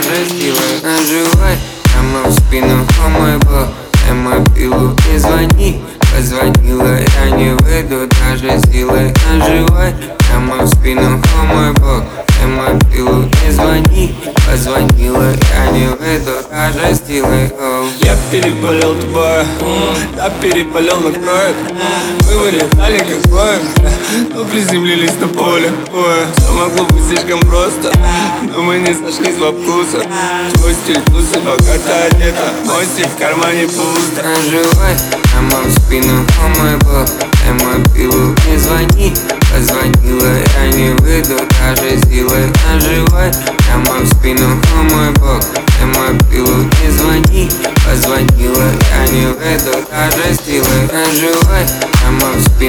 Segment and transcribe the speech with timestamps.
[0.00, 3.68] силой Наживай прямо в спину, о мой бог
[4.08, 5.82] Эма пилу и звони
[6.14, 9.14] Позвонила, я не выйду, даже силой.
[9.26, 11.22] Наживай прямо в спину,
[17.12, 17.72] силой oh.
[18.00, 19.44] Я переболел тобой,
[20.16, 21.54] да переболел на кровь.
[22.26, 23.60] Мы вылетали как воин,
[24.34, 25.70] но приземлились на поле.
[26.36, 27.92] Все могло быть слишком просто,
[28.42, 30.04] но мы не сошлись во вкусах
[30.54, 34.22] Твой стиль тусы, пока ты одета, мой стиль в кармане пусто.
[34.22, 37.08] Наживай прямо в спину, о мой бог
[37.46, 38.58] Эма пилу не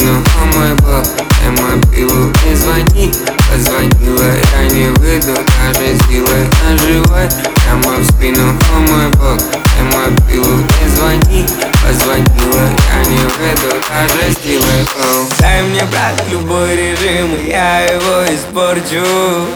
[0.00, 1.06] спину, о мой бог
[1.46, 3.12] Эма пилу не звони
[3.50, 7.28] Позвонила, я не выйду, даже силой Наживай.
[7.54, 9.38] Прямо в спину, о мой бог
[9.78, 11.46] Эма пилу не звони
[11.82, 15.39] Позвонила, я не выйду, даже силой oh.
[15.60, 19.04] Дай мне, брат, любой режим, и я его испорчу.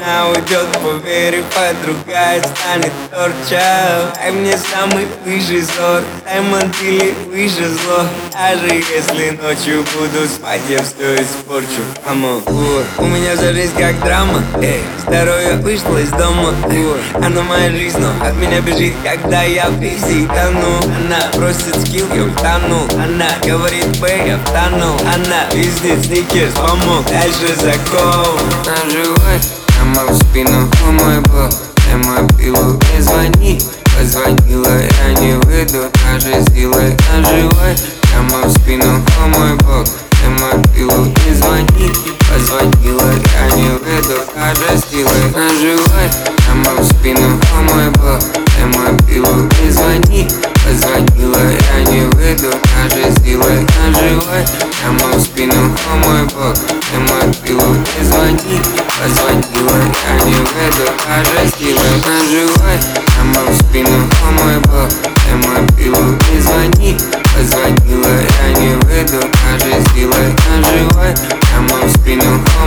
[0.00, 4.12] Она уйдет по вере, подругая станет торча.
[4.14, 8.06] Дай мне самый выше сорт, дай мотыли выше зло.
[8.32, 11.82] Даже если ночью буду спать, я все испорчу.
[12.06, 12.42] Амо,
[12.98, 17.98] у меня вся жизнь как драма, эй Здоровье вышло из дома, ой Она моя жизнь,
[17.98, 23.26] но от меня бежит, когда я в пизде тону Она просит скилл, я утонул Она
[23.42, 25.46] говорит, бэй, я втонул Она
[25.88, 31.50] пиздит сникерс, помог, дальше закол Наживай прямо в спину, о мой бог
[31.90, 33.58] Эма пилу не звони.
[33.96, 39.86] Позвонила, я не выйду, даже силой Наживай прямо в спину, о мой бог
[40.24, 41.90] Эма пилу не звони.
[42.30, 46.37] Позвонила, я не выйду, даже силой Наживай прямо
[58.28, 58.60] позвони
[58.98, 62.20] Позвонила я не в эту, а жестила на
[63.06, 66.96] Прямо в спину, о мой бог, ты мобилу не звони.
[67.34, 70.18] Позвонила я не в эту, а жестила
[70.48, 70.60] на
[71.40, 72.66] Прямо в спину, о